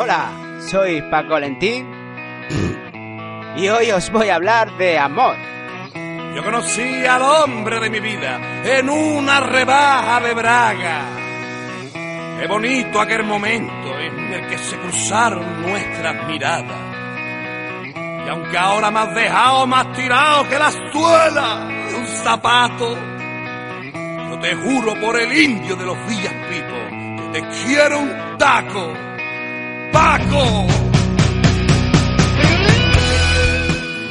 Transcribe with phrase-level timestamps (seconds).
[0.00, 1.84] Hola, soy Paco Valentín
[3.56, 5.34] y hoy os voy a hablar de amor.
[6.36, 11.00] Yo conocí al hombre de mi vida en una rebaja de Braga.
[12.38, 16.78] Qué bonito aquel momento en el que se cruzaron nuestras miradas.
[18.24, 22.96] Y aunque ahora me has dejado más tirado que la suela de un zapato,
[24.30, 29.07] yo te juro por el indio de los Villas Pipo que te quiero un taco.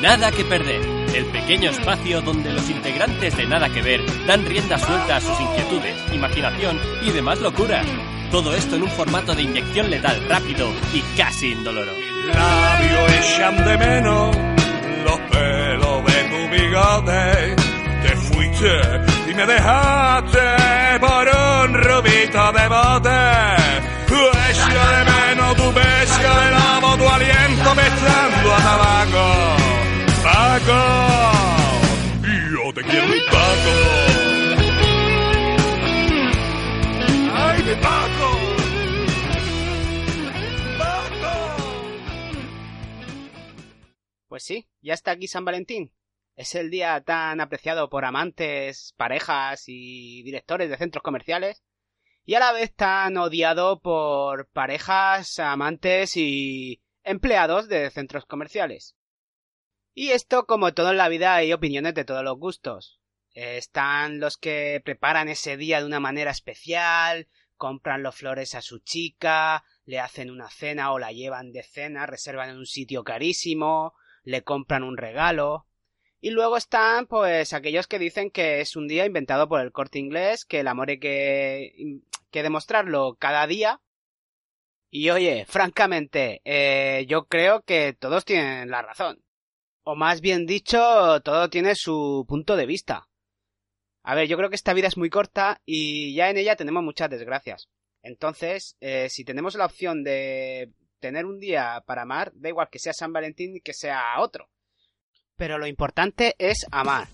[0.01, 0.81] Nada que perder.
[1.13, 5.39] El pequeño espacio donde los integrantes de Nada que ver dan rienda suelta a sus
[5.39, 7.85] inquietudes, imaginación y demás locuras.
[8.31, 11.91] Todo esto en un formato de inyección letal rápido y casi indoloro.
[12.33, 14.37] Labios echan de menos
[15.03, 17.55] los pelos de tu bigote.
[18.03, 18.81] Te fuiste
[19.29, 20.39] y me dejaste
[20.99, 23.16] por un rubito de bote.
[28.67, 29.25] Tabaco.
[30.23, 30.81] Paco,
[32.51, 33.75] yo te quiero Paco.
[37.33, 38.29] ¡Ay, mi Paco!
[40.77, 41.33] ¡Paco!
[44.27, 45.93] Pues sí, ya está aquí San Valentín.
[46.35, 51.63] Es el día tan apreciado por amantes, parejas y directores de centros comerciales.
[52.25, 58.95] Y a la vez tan odiado por parejas, amantes y empleados de centros comerciales.
[59.93, 62.99] Y esto, como todo en la vida, hay opiniones de todos los gustos.
[63.31, 68.79] Están los que preparan ese día de una manera especial, compran los flores a su
[68.79, 73.93] chica, le hacen una cena o la llevan de cena, reservan en un sitio carísimo,
[74.23, 75.65] le compran un regalo.
[76.19, 79.99] Y luego están, pues, aquellos que dicen que es un día inventado por el corte
[79.99, 83.81] inglés, que el amor hay que, que demostrarlo cada día.
[84.89, 89.21] Y oye, francamente, eh, yo creo que todos tienen la razón.
[89.83, 93.07] O más bien dicho, todo tiene su punto de vista.
[94.03, 96.83] A ver, yo creo que esta vida es muy corta y ya en ella tenemos
[96.83, 97.67] muchas desgracias.
[98.01, 102.79] Entonces, eh, si tenemos la opción de tener un día para amar, da igual que
[102.79, 104.49] sea San Valentín que sea otro.
[105.35, 107.07] Pero lo importante es amar.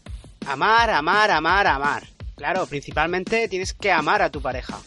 [0.45, 2.03] Amar, amar, amar, amar.
[2.35, 4.79] Claro, principalmente tienes que amar a tu pareja.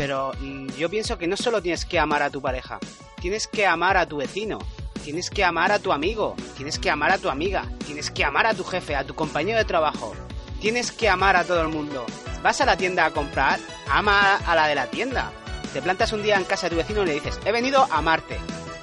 [0.00, 2.78] Pero mm, yo pienso que no solo tienes que amar a tu pareja,
[3.20, 4.58] tienes que amar a tu vecino,
[5.04, 8.46] tienes que amar a tu amigo, tienes que amar a tu amiga, tienes que amar
[8.46, 10.14] a tu jefe, a tu compañero de trabajo,
[10.58, 12.06] tienes que amar a todo el mundo.
[12.42, 13.60] Vas a la tienda a comprar,
[13.90, 15.32] ama a la de la tienda.
[15.74, 17.98] Te plantas un día en casa de tu vecino y le dices, he venido a
[17.98, 18.38] amarte.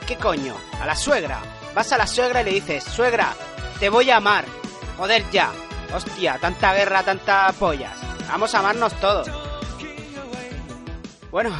[0.05, 0.55] ¿Qué coño?
[0.79, 1.41] A la suegra.
[1.73, 3.33] Vas a la suegra y le dices, suegra,
[3.79, 4.45] te voy a amar.
[4.97, 5.49] Joder ya.
[5.91, 7.97] Hostia, tanta guerra, tanta pollas.
[8.29, 9.46] Vamos a amarnos todos.
[11.31, 11.51] Bueno,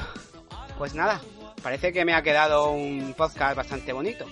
[0.77, 1.21] pues nada.
[1.61, 4.25] Parece que me ha quedado un podcast bastante bonito.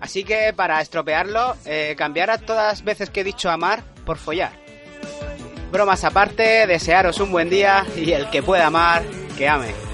[0.00, 4.16] Así que para estropearlo, eh, cambiar a todas las veces que he dicho amar por
[4.16, 4.52] follar.
[5.70, 9.02] Bromas aparte, desearos un buen día y el que pueda amar,
[9.36, 9.87] que ame.